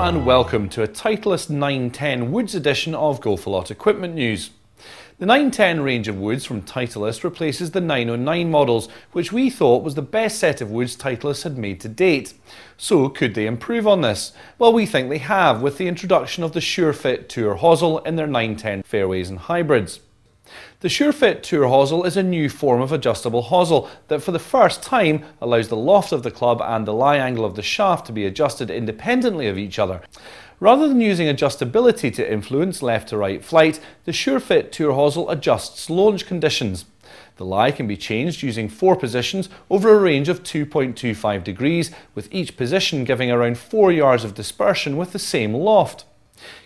And 0.00 0.24
welcome 0.24 0.68
to 0.70 0.84
a 0.84 0.88
Titleist 0.88 1.50
910 1.50 2.30
Woods 2.30 2.54
edition 2.54 2.94
of 2.94 3.20
Golfalot 3.20 3.68
Equipment 3.68 4.14
News. 4.14 4.50
The 5.18 5.26
910 5.26 5.80
range 5.80 6.06
of 6.06 6.16
woods 6.16 6.44
from 6.44 6.62
Titleist 6.62 7.24
replaces 7.24 7.72
the 7.72 7.80
909 7.80 8.48
models, 8.48 8.88
which 9.10 9.32
we 9.32 9.50
thought 9.50 9.82
was 9.82 9.96
the 9.96 10.02
best 10.02 10.38
set 10.38 10.60
of 10.60 10.70
woods 10.70 10.96
Titleist 10.96 11.42
had 11.42 11.58
made 11.58 11.80
to 11.80 11.88
date. 11.88 12.32
So 12.76 13.08
could 13.08 13.34
they 13.34 13.46
improve 13.46 13.88
on 13.88 14.02
this? 14.02 14.32
Well, 14.56 14.72
we 14.72 14.86
think 14.86 15.10
they 15.10 15.18
have 15.18 15.60
with 15.60 15.78
the 15.78 15.88
introduction 15.88 16.44
of 16.44 16.52
the 16.52 16.60
SureFit 16.60 17.28
Tour 17.28 17.56
hosel 17.56 17.98
in 18.06 18.14
their 18.14 18.28
910 18.28 18.84
fairways 18.84 19.28
and 19.28 19.40
hybrids. 19.40 19.98
The 20.80 20.88
SureFit 20.88 21.42
Tour 21.42 21.66
hosel 21.66 22.06
is 22.06 22.16
a 22.16 22.22
new 22.22 22.48
form 22.48 22.80
of 22.80 22.92
adjustable 22.92 23.44
hosel 23.44 23.88
that 24.08 24.22
for 24.22 24.32
the 24.32 24.38
first 24.38 24.82
time 24.82 25.24
allows 25.40 25.68
the 25.68 25.76
loft 25.76 26.12
of 26.12 26.22
the 26.22 26.30
club 26.30 26.62
and 26.62 26.86
the 26.86 26.92
lie 26.92 27.16
angle 27.16 27.44
of 27.44 27.56
the 27.56 27.62
shaft 27.62 28.06
to 28.06 28.12
be 28.12 28.26
adjusted 28.26 28.70
independently 28.70 29.48
of 29.48 29.58
each 29.58 29.78
other. 29.78 30.00
Rather 30.60 30.88
than 30.88 31.00
using 31.00 31.28
adjustability 31.28 32.12
to 32.14 32.32
influence 32.32 32.82
left 32.82 33.08
to 33.08 33.16
right 33.16 33.44
flight, 33.44 33.80
the 34.04 34.12
SureFit 34.12 34.72
Tour 34.72 34.92
hosel 34.92 35.30
adjusts 35.30 35.88
launch 35.88 36.26
conditions. 36.26 36.84
The 37.36 37.44
lie 37.44 37.70
can 37.70 37.86
be 37.86 37.96
changed 37.96 38.42
using 38.42 38.68
four 38.68 38.96
positions 38.96 39.48
over 39.70 39.90
a 39.90 40.00
range 40.00 40.28
of 40.28 40.42
2.25 40.42 41.44
degrees, 41.44 41.92
with 42.14 42.28
each 42.32 42.56
position 42.56 43.04
giving 43.04 43.30
around 43.30 43.58
4 43.58 43.92
yards 43.92 44.24
of 44.24 44.34
dispersion 44.34 44.96
with 44.96 45.12
the 45.12 45.20
same 45.20 45.54
loft. 45.54 46.04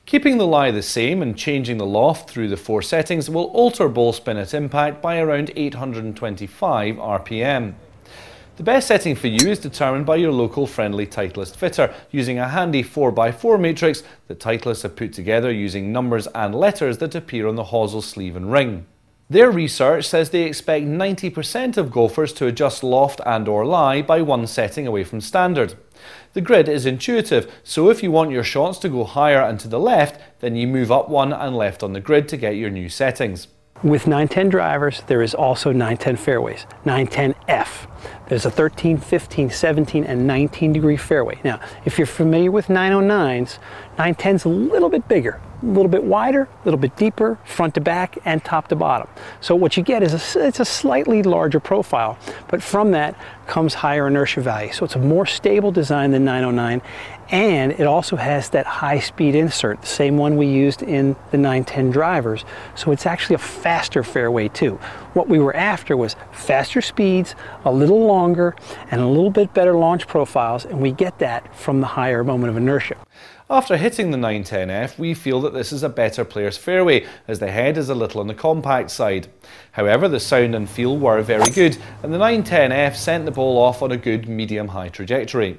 Keeping 0.06 0.38
the 0.38 0.46
lie 0.46 0.70
the 0.70 0.82
same 0.82 1.22
and 1.22 1.36
changing 1.36 1.78
the 1.78 1.86
loft 1.86 2.28
through 2.28 2.48
the 2.48 2.56
four 2.56 2.82
settings 2.82 3.30
will 3.30 3.44
alter 3.46 3.88
ball 3.88 4.12
spin 4.12 4.36
at 4.36 4.54
impact 4.54 5.00
by 5.00 5.18
around 5.18 5.50
825 5.56 6.96
RPM. 6.96 7.74
The 8.56 8.62
best 8.62 8.86
setting 8.86 9.14
for 9.14 9.28
you 9.28 9.50
is 9.50 9.58
determined 9.58 10.04
by 10.04 10.16
your 10.16 10.32
local 10.32 10.66
friendly 10.66 11.06
Titleist 11.06 11.56
fitter 11.56 11.94
using 12.10 12.38
a 12.38 12.48
handy 12.48 12.84
4x4 12.84 13.58
matrix 13.58 14.02
that 14.28 14.40
Titleist 14.40 14.82
have 14.82 14.94
put 14.94 15.14
together 15.14 15.50
using 15.50 15.90
numbers 15.90 16.26
and 16.34 16.54
letters 16.54 16.98
that 16.98 17.14
appear 17.14 17.48
on 17.48 17.56
the 17.56 17.64
hosel 17.64 18.02
sleeve 18.02 18.36
and 18.36 18.52
ring. 18.52 18.86
Their 19.32 19.50
research 19.50 20.06
says 20.06 20.28
they 20.28 20.42
expect 20.42 20.84
90% 20.84 21.78
of 21.78 21.90
golfers 21.90 22.34
to 22.34 22.46
adjust 22.46 22.84
loft 22.84 23.18
and 23.24 23.48
or 23.48 23.64
lie 23.64 24.02
by 24.02 24.20
one 24.20 24.46
setting 24.46 24.86
away 24.86 25.04
from 25.04 25.22
standard. 25.22 25.74
The 26.34 26.42
grid 26.42 26.68
is 26.68 26.84
intuitive, 26.84 27.50
so 27.64 27.88
if 27.88 28.02
you 28.02 28.10
want 28.10 28.30
your 28.30 28.44
shots 28.44 28.76
to 28.80 28.90
go 28.90 29.04
higher 29.04 29.40
and 29.40 29.58
to 29.60 29.68
the 29.68 29.80
left, 29.80 30.20
then 30.40 30.54
you 30.54 30.66
move 30.66 30.92
up 30.92 31.08
one 31.08 31.32
and 31.32 31.56
left 31.56 31.82
on 31.82 31.94
the 31.94 32.00
grid 32.00 32.28
to 32.28 32.36
get 32.36 32.56
your 32.56 32.68
new 32.68 32.90
settings. 32.90 33.48
With 33.82 34.06
910 34.06 34.50
drivers, 34.50 35.02
there 35.06 35.22
is 35.22 35.34
also 35.34 35.70
910 35.72 36.16
fairways, 36.16 36.66
910F. 36.84 37.88
There's 38.32 38.46
a 38.46 38.50
13, 38.50 38.96
15, 38.96 39.50
17, 39.50 40.04
and 40.04 40.26
19 40.26 40.72
degree 40.72 40.96
fairway. 40.96 41.38
Now, 41.44 41.60
if 41.84 41.98
you're 41.98 42.06
familiar 42.06 42.50
with 42.50 42.68
909s, 42.68 43.58
910's 43.98 44.46
a 44.46 44.48
little 44.48 44.88
bit 44.88 45.06
bigger, 45.06 45.38
a 45.62 45.66
little 45.66 45.90
bit 45.90 46.02
wider, 46.02 46.44
a 46.44 46.64
little 46.64 46.80
bit 46.80 46.96
deeper, 46.96 47.38
front 47.44 47.74
to 47.74 47.82
back 47.82 48.16
and 48.24 48.42
top 48.42 48.68
to 48.68 48.74
bottom. 48.74 49.06
So 49.42 49.54
what 49.54 49.76
you 49.76 49.82
get 49.82 50.02
is 50.02 50.34
a, 50.34 50.46
it's 50.46 50.60
a 50.60 50.64
slightly 50.64 51.22
larger 51.22 51.60
profile, 51.60 52.16
but 52.48 52.62
from 52.62 52.92
that 52.92 53.16
comes 53.46 53.74
higher 53.74 54.06
inertia 54.06 54.40
value. 54.40 54.72
So 54.72 54.86
it's 54.86 54.94
a 54.96 54.98
more 54.98 55.26
stable 55.26 55.70
design 55.70 56.12
than 56.12 56.24
909 56.24 56.80
and 57.32 57.72
it 57.72 57.86
also 57.86 58.16
has 58.16 58.50
that 58.50 58.66
high 58.66 59.00
speed 59.00 59.34
insert, 59.34 59.80
the 59.80 59.86
same 59.86 60.18
one 60.18 60.36
we 60.36 60.46
used 60.46 60.82
in 60.82 61.16
the 61.30 61.38
910 61.38 61.90
drivers. 61.90 62.44
So 62.74 62.92
it's 62.92 63.06
actually 63.06 63.36
a 63.36 63.38
faster 63.38 64.02
fairway 64.04 64.48
too. 64.48 64.78
What 65.14 65.28
we 65.28 65.38
were 65.38 65.54
after 65.54 65.96
was 65.96 66.16
faster 66.32 66.80
speeds, 66.80 67.34
a 67.64 67.72
little 67.72 68.06
longer, 68.06 68.56
and 68.90 69.00
a 69.00 69.06
little 69.06 69.30
bit 69.30 69.52
better 69.52 69.74
launch 69.74 70.06
profiles, 70.06 70.64
and 70.64 70.80
we 70.80 70.92
get 70.92 71.18
that 71.18 71.54
from 71.54 71.80
the 71.80 71.86
higher 71.86 72.24
moment 72.24 72.50
of 72.50 72.56
inertia. 72.56 72.96
After 73.50 73.76
hitting 73.76 74.10
the 74.10 74.16
910F, 74.16 74.98
we 74.98 75.12
feel 75.12 75.42
that 75.42 75.52
this 75.52 75.70
is 75.70 75.82
a 75.82 75.90
better 75.90 76.24
player's 76.24 76.56
fairway, 76.56 77.04
as 77.28 77.38
the 77.38 77.50
head 77.50 77.76
is 77.76 77.90
a 77.90 77.94
little 77.94 78.22
on 78.22 78.26
the 78.26 78.34
compact 78.34 78.90
side. 78.90 79.28
However, 79.72 80.08
the 80.08 80.18
sound 80.18 80.54
and 80.54 80.70
feel 80.70 80.96
were 80.96 81.20
very 81.20 81.50
good, 81.50 81.76
and 82.02 82.14
the 82.14 82.18
910F 82.18 82.96
sent 82.96 83.26
the 83.26 83.30
ball 83.30 83.58
off 83.58 83.82
on 83.82 83.92
a 83.92 83.98
good 83.98 84.26
medium-high 84.26 84.88
trajectory. 84.88 85.58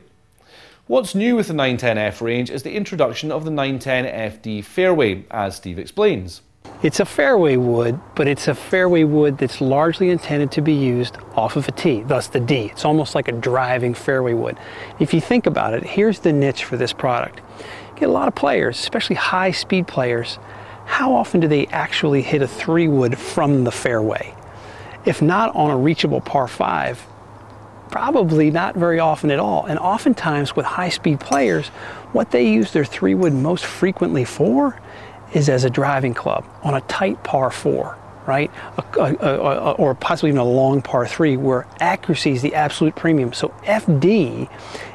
What's 0.87 1.13
new 1.13 1.35
with 1.35 1.47
the 1.47 1.53
910F 1.53 2.21
range 2.21 2.49
is 2.49 2.63
the 2.63 2.75
introduction 2.75 3.31
of 3.31 3.45
the 3.45 3.51
910FD 3.51 4.63
fairway, 4.63 5.25
as 5.29 5.55
Steve 5.55 5.77
explains. 5.77 6.41
It's 6.83 6.99
a 6.99 7.05
fairway 7.05 7.55
wood, 7.55 7.97
but 8.13 8.27
it's 8.27 8.49
a 8.49 8.53
fairway 8.53 9.05
wood 9.05 9.37
that's 9.37 9.61
largely 9.61 10.09
intended 10.09 10.51
to 10.51 10.61
be 10.61 10.73
used 10.73 11.15
off 11.33 11.55
of 11.55 11.65
a 11.69 11.71
tee, 11.71 12.01
thus 12.01 12.27
the 12.27 12.41
D. 12.41 12.65
It's 12.73 12.83
almost 12.83 13.15
like 13.15 13.29
a 13.29 13.31
driving 13.31 13.93
fairway 13.93 14.33
wood. 14.33 14.57
If 14.99 15.13
you 15.13 15.21
think 15.21 15.45
about 15.45 15.73
it, 15.73 15.83
here's 15.83 16.19
the 16.19 16.33
niche 16.33 16.65
for 16.65 16.75
this 16.75 16.91
product. 16.91 17.39
You 17.39 17.99
get 18.01 18.09
a 18.09 18.11
lot 18.11 18.27
of 18.27 18.35
players, 18.35 18.77
especially 18.77 19.15
high 19.15 19.51
speed 19.51 19.87
players. 19.87 20.39
How 20.83 21.13
often 21.13 21.39
do 21.39 21.47
they 21.47 21.67
actually 21.67 22.21
hit 22.21 22.41
a 22.41 22.49
three 22.49 22.89
wood 22.89 23.17
from 23.17 23.63
the 23.63 23.71
fairway? 23.71 24.35
If 25.05 25.21
not 25.21 25.55
on 25.55 25.71
a 25.71 25.77
reachable 25.77 26.19
par 26.19 26.49
five, 26.49 27.07
probably 27.91 28.51
not 28.51 28.75
very 28.75 28.99
often 28.99 29.31
at 29.31 29.39
all. 29.39 29.65
And 29.67 29.79
oftentimes 29.79 30.53
with 30.53 30.65
high 30.65 30.89
speed 30.89 31.21
players, 31.21 31.69
what 32.11 32.31
they 32.31 32.45
use 32.45 32.73
their 32.73 32.83
three 32.83 33.15
wood 33.15 33.31
most 33.31 33.65
frequently 33.65 34.25
for 34.25 34.77
is 35.33 35.49
as 35.49 35.63
a 35.63 35.69
driving 35.69 36.13
club 36.13 36.45
on 36.63 36.73
a 36.73 36.81
tight 36.81 37.23
par 37.23 37.51
four, 37.51 37.97
right? 38.25 38.51
A, 38.77 38.83
a, 38.99 39.15
a, 39.21 39.71
or 39.73 39.95
possibly 39.95 40.29
even 40.29 40.39
a 40.39 40.45
long 40.45 40.81
par 40.81 41.07
three 41.07 41.37
where 41.37 41.67
accuracy 41.79 42.31
is 42.31 42.41
the 42.41 42.55
absolute 42.55 42.95
premium. 42.95 43.33
So 43.33 43.49
FD 43.63 44.49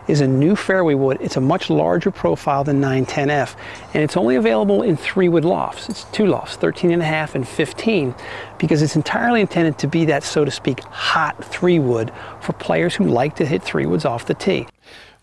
is 0.09 0.21
a 0.21 0.27
new 0.27 0.56
fairway 0.56 0.94
wood. 0.94 1.19
It's 1.21 1.37
a 1.37 1.41
much 1.41 1.69
larger 1.69 2.10
profile 2.10 2.65
than 2.65 2.81
910F, 2.81 3.54
and 3.93 4.03
it's 4.03 4.16
only 4.16 4.37
available 4.37 4.82
in 4.82 4.97
three 4.97 5.28
wood 5.28 5.44
lofts. 5.44 5.88
It's 5.88 6.04
two 6.04 6.27
lofts, 6.27 6.56
13 6.56 6.91
and 6.91 7.03
a 7.03 7.04
half 7.04 7.34
and 7.34 7.47
15, 7.47 8.15
because 8.56 8.81
it's 8.81 8.97
entirely 8.97 9.41
intended 9.41 9.78
to 9.78 9.87
be 9.87 10.06
that, 10.06 10.25
so 10.25 10.44
to 10.44 10.50
speak, 10.50 10.81
hot 10.84 11.44
three 11.44 11.78
wood 11.78 12.10
for 12.41 12.54
players 12.54 12.94
who 12.94 13.04
like 13.04 13.37
to 13.37 13.44
hit 13.44 13.62
three 13.62 13.87
woods 13.87 14.04
off 14.04 14.27
the 14.27 14.34
tee. 14.34 14.66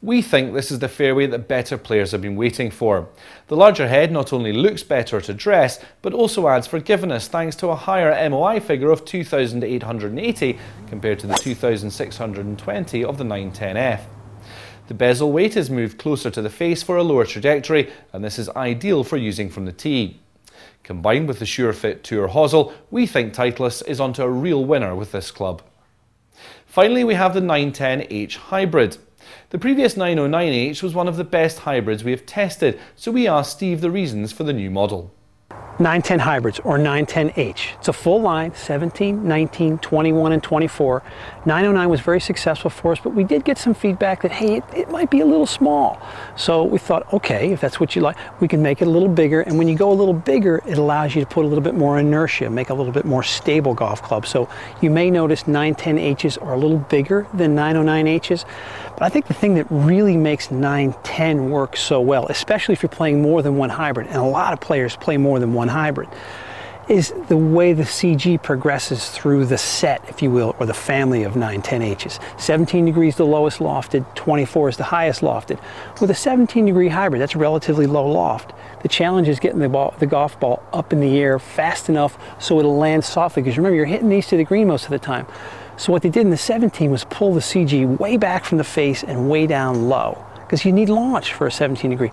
We 0.05 0.21
think 0.21 0.53
this 0.53 0.69
is 0.69 0.77
the 0.77 0.87
fairway 0.87 1.25
that 1.25 1.47
better 1.47 1.79
players 1.79 2.11
have 2.11 2.21
been 2.21 2.35
waiting 2.35 2.69
for. 2.69 3.09
The 3.47 3.55
larger 3.55 3.87
head 3.87 4.11
not 4.11 4.31
only 4.31 4.53
looks 4.53 4.83
better 4.83 5.19
to 5.19 5.33
dress, 5.33 5.83
but 6.03 6.13
also 6.13 6.47
adds 6.47 6.67
forgiveness 6.67 7.27
thanks 7.27 7.55
to 7.55 7.69
a 7.69 7.75
higher 7.75 8.29
MOI 8.29 8.59
figure 8.59 8.91
of 8.91 9.03
2,880 9.03 10.59
compared 10.85 11.17
to 11.17 11.25
the 11.25 11.33
2,620 11.33 13.03
of 13.03 13.17
the 13.17 13.23
910F. 13.23 14.01
The 14.89 14.93
bezel 14.93 15.31
weight 15.31 15.57
is 15.57 15.71
moved 15.71 15.97
closer 15.97 16.29
to 16.29 16.41
the 16.43 16.51
face 16.51 16.83
for 16.83 16.97
a 16.97 17.03
lower 17.03 17.25
trajectory, 17.25 17.91
and 18.13 18.23
this 18.23 18.37
is 18.37 18.47
ideal 18.49 19.03
for 19.03 19.17
using 19.17 19.49
from 19.49 19.65
the 19.65 19.71
tee. 19.71 20.21
Combined 20.83 21.27
with 21.27 21.39
the 21.39 21.45
SureFit 21.45 22.03
Tour 22.03 22.27
hosel, 22.27 22.73
we 22.91 23.07
think 23.07 23.33
Titleist 23.33 23.87
is 23.87 23.99
onto 23.99 24.21
a 24.21 24.29
real 24.29 24.65
winner 24.65 24.93
with 24.93 25.11
this 25.13 25.31
club. 25.31 25.63
Finally, 26.75 27.05
we 27.05 27.13
have 27.13 27.33
the 27.33 27.39
910H 27.39 28.35
Hybrid. 28.35 28.97
The 29.51 29.57
previous 29.57 29.93
909H 29.93 30.83
was 30.83 30.93
one 30.93 31.07
of 31.07 31.15
the 31.15 31.23
best 31.23 31.59
hybrids 31.59 32.03
we 32.03 32.11
have 32.11 32.25
tested, 32.25 32.77
so 32.97 33.13
we 33.13 33.29
asked 33.29 33.53
Steve 33.53 33.79
the 33.79 33.89
reasons 33.89 34.33
for 34.33 34.43
the 34.43 34.51
new 34.51 34.69
model. 34.69 35.13
910 35.77 36.19
hybrids 36.19 36.59
or 36.59 36.77
910H. 36.77 37.73
It's 37.75 37.89
a 37.89 37.93
full 37.93 38.21
line 38.21 38.55
17, 38.55 39.27
19, 39.27 39.77
21, 39.79 40.31
and 40.31 40.41
24. 40.41 41.03
909 41.45 41.89
was 41.89 41.99
very 41.99 42.21
successful 42.21 42.69
for 42.69 42.93
us, 42.93 42.99
but 43.03 43.09
we 43.13 43.25
did 43.25 43.43
get 43.43 43.57
some 43.57 43.73
feedback 43.73 44.21
that 44.21 44.31
hey, 44.31 44.57
it, 44.57 44.63
it, 44.73 44.89
might 44.89 45.09
be 45.11 45.19
a 45.19 45.25
little 45.25 45.45
small. 45.45 46.01
So 46.37 46.63
we 46.63 46.79
thought, 46.79 47.11
okay, 47.11 47.51
if 47.51 47.59
that's 47.59 47.79
what 47.79 47.93
you 47.93 48.01
like, 48.01 48.15
we 48.39 48.47
can 48.47 48.61
make 48.61 48.81
it 48.81 48.87
a 48.87 48.89
little 48.89 49.09
bigger. 49.09 49.41
And 49.41 49.57
when 49.57 49.67
you 49.67 49.75
go 49.75 49.91
a 49.91 49.93
little 49.93 50.13
bigger, 50.13 50.61
it 50.65 50.77
allows 50.77 51.13
you 51.13 51.21
to 51.21 51.27
put 51.27 51.43
a 51.43 51.47
little 51.47 51.63
bit 51.63 51.75
more 51.75 51.99
inertia, 51.99 52.49
make 52.49 52.69
a 52.69 52.73
little 52.73 52.93
bit 52.93 53.03
more 53.03 53.23
stable 53.23 53.73
golf 53.73 54.01
club. 54.01 54.25
So 54.25 54.47
you 54.81 54.89
may 54.89 55.11
notice 55.11 55.43
910Hs 55.43 56.41
are 56.41 56.53
a 56.53 56.57
little 56.57 56.77
bigger 56.77 57.27
than 57.33 57.53
909Hs. 57.55 58.45
But 58.97 59.03
I 59.03 59.09
think 59.09 59.27
the 59.27 59.33
thing 59.33 59.55
that 59.55 59.67
really 59.69 60.15
makes 60.15 60.51
910 60.51 61.49
work 61.49 61.75
so 61.75 61.99
well, 61.99 62.27
especially 62.27 62.73
if 62.73 62.81
you're 62.81 62.89
playing 62.89 63.21
more 63.21 63.41
than 63.41 63.57
one 63.57 63.69
hybrid, 63.69 64.07
and 64.07 64.15
a 64.15 64.23
lot 64.23 64.53
of 64.53 64.61
players 64.61 64.95
play 64.95 65.17
more 65.17 65.39
than 65.39 65.53
one 65.53 65.64
hybrid, 65.69 66.09
is 66.87 67.13
the 67.29 67.37
way 67.37 67.73
the 67.73 67.83
CG 67.83 68.41
progresses 68.43 69.09
through 69.09 69.45
the 69.45 69.57
set, 69.57 70.03
if 70.07 70.21
you 70.21 70.29
will, 70.29 70.55
or 70.59 70.65
the 70.65 70.73
family 70.73 71.23
of 71.23 71.33
910Hs. 71.33 72.19
17 72.39 72.85
degrees 72.85 73.15
the 73.15 73.25
lowest 73.25 73.59
lofted, 73.59 74.05
24 74.15 74.69
is 74.69 74.77
the 74.77 74.83
highest 74.83 75.21
lofted. 75.21 75.59
With 75.99 76.11
a 76.11 76.15
17 76.15 76.65
degree 76.65 76.89
hybrid, 76.89 77.21
that's 77.21 77.35
relatively 77.35 77.87
low 77.87 78.07
loft. 78.07 78.53
The 78.83 78.87
challenge 78.87 79.27
is 79.27 79.39
getting 79.39 79.59
the, 79.59 79.69
ball, 79.69 79.95
the 79.97 80.05
golf 80.05 80.39
ball 80.39 80.61
up 80.73 80.93
in 80.93 80.99
the 80.99 81.17
air 81.17 81.39
fast 81.39 81.89
enough 81.89 82.19
so 82.39 82.59
it'll 82.59 82.77
land 82.77 83.03
softly, 83.03 83.41
because 83.41 83.57
remember, 83.57 83.75
you're 83.75 83.85
hitting 83.85 84.09
these 84.09 84.27
to 84.27 84.37
the 84.37 84.43
green 84.43 84.67
most 84.67 84.85
of 84.85 84.91
the 84.91 84.99
time. 84.99 85.25
So 85.77 85.91
what 85.91 86.03
they 86.03 86.09
did 86.09 86.21
in 86.21 86.29
the 86.29 86.37
17 86.37 86.91
was 86.91 87.03
pull 87.05 87.33
the 87.33 87.41
CG 87.41 87.97
way 87.97 88.15
back 88.17 88.45
from 88.45 88.59
the 88.59 88.63
face 88.63 89.03
and 89.03 89.29
way 89.29 89.47
down 89.47 89.89
low 89.89 90.23
because 90.45 90.63
you 90.63 90.71
need 90.71 90.89
launch 90.89 91.33
for 91.33 91.47
a 91.47 91.51
17 91.51 91.91
degree. 91.91 92.11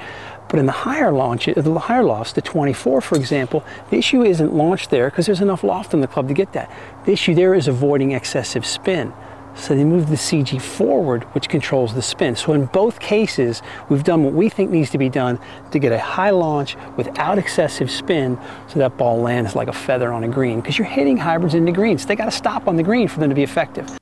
But 0.49 0.59
in 0.59 0.67
the 0.67 0.73
higher 0.73 1.13
launch, 1.13 1.49
uh, 1.49 1.55
the 1.57 1.79
higher 1.79 2.03
lofts, 2.03 2.33
the 2.33 2.43
24 2.43 3.01
for 3.01 3.17
example, 3.17 3.65
the 3.91 3.97
issue 3.97 4.23
isn't 4.23 4.53
launch 4.53 4.89
there 4.89 5.11
because 5.11 5.27
there's 5.27 5.41
enough 5.41 5.63
loft 5.63 5.95
in 5.95 6.01
the 6.01 6.07
club 6.07 6.29
to 6.29 6.35
get 6.35 6.53
that. 6.53 6.71
The 7.05 7.13
issue 7.13 7.35
there 7.35 7.55
is 7.55 7.69
avoiding 7.69 8.13
excessive 8.13 8.67
spin. 8.67 9.13
So 9.55 9.75
they 9.75 9.85
move 9.85 10.09
the 10.09 10.17
CG 10.17 10.61
forward, 10.61 11.25
which 11.35 11.49
controls 11.49 11.95
the 11.95 12.03
spin. 12.03 12.37
So 12.37 12.55
in 12.55 12.67
both 12.67 13.01
cases, 13.01 13.61
we've 13.89 14.03
done 14.03 14.25
what 14.25 14.33
we 14.33 14.49
think 14.49 14.71
needs 14.71 14.91
to 14.91 14.99
be 14.99 15.11
done 15.11 15.39
to 15.73 15.79
get 15.79 15.93
a 15.93 15.99
high 15.99 16.31
launch 16.31 16.77
without 16.97 17.39
excessive 17.39 17.91
spin 17.91 18.39
so 18.69 18.79
that 18.79 18.97
ball 18.97 19.21
lands 19.21 19.55
like 19.55 19.69
a 19.69 19.73
feather 19.73 20.11
on 20.11 20.25
a 20.25 20.29
green. 20.29 20.61
Because 20.61 20.79
you're 20.79 20.87
hitting 20.87 21.19
hybrids 21.19 21.55
into 21.55 21.73
greens. 21.73 22.07
They 22.07 22.17
got 22.17 22.27
to 22.27 22.31
stop 22.31 22.67
on 22.67 22.77
the 22.77 22.83
green 22.83 23.09
for 23.09 23.21
them 23.21 23.29
to 23.29 23.35
be 23.35 23.43
effective. 23.43 23.99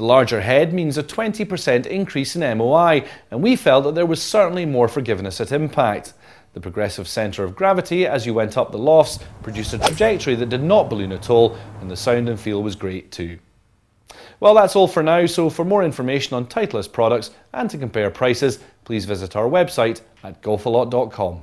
The 0.00 0.06
larger 0.06 0.40
head 0.40 0.72
means 0.72 0.96
a 0.96 1.02
20% 1.02 1.84
increase 1.84 2.34
in 2.34 2.56
MOI, 2.56 3.04
and 3.30 3.42
we 3.42 3.54
felt 3.54 3.84
that 3.84 3.94
there 3.94 4.06
was 4.06 4.22
certainly 4.22 4.64
more 4.64 4.88
forgiveness 4.88 5.42
at 5.42 5.52
impact. 5.52 6.14
The 6.54 6.60
progressive 6.62 7.06
centre 7.06 7.44
of 7.44 7.54
gravity 7.54 8.06
as 8.06 8.24
you 8.24 8.32
went 8.32 8.56
up 8.56 8.72
the 8.72 8.78
lofts 8.78 9.18
produced 9.42 9.74
a 9.74 9.78
trajectory 9.78 10.36
that 10.36 10.48
did 10.48 10.62
not 10.62 10.88
balloon 10.88 11.12
at 11.12 11.28
all, 11.28 11.54
and 11.82 11.90
the 11.90 11.98
sound 11.98 12.30
and 12.30 12.40
feel 12.40 12.62
was 12.62 12.76
great 12.76 13.12
too. 13.12 13.40
Well, 14.40 14.54
that's 14.54 14.74
all 14.74 14.88
for 14.88 15.02
now, 15.02 15.26
so 15.26 15.50
for 15.50 15.66
more 15.66 15.84
information 15.84 16.34
on 16.34 16.46
Titleist 16.46 16.94
products 16.94 17.32
and 17.52 17.68
to 17.68 17.76
compare 17.76 18.10
prices, 18.10 18.58
please 18.86 19.04
visit 19.04 19.36
our 19.36 19.50
website 19.50 20.00
at 20.24 20.40
golfalot.com. 20.40 21.42